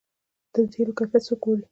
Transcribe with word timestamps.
د 0.53 0.55
تیلو 0.71 0.91
کیفیت 0.97 1.23
څوک 1.27 1.39
ګوري؟ 1.43 1.63